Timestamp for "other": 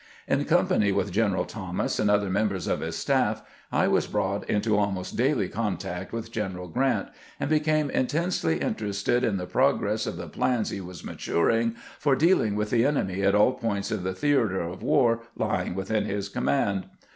2.09-2.31